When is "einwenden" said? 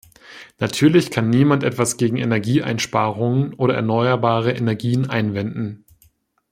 5.07-5.85